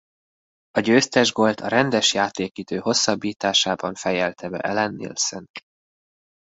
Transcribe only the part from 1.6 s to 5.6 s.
a rendes játékidő hosszabbításában fejelte be Allan Nielsen.